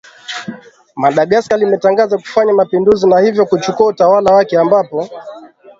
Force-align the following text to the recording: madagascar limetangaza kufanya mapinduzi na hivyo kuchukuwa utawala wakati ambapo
madagascar 1.03 1.59
limetangaza 1.59 2.15
kufanya 2.17 2.53
mapinduzi 2.55 3.07
na 3.07 3.19
hivyo 3.19 3.45
kuchukuwa 3.45 3.89
utawala 3.89 4.31
wakati 4.31 4.57
ambapo 4.57 5.09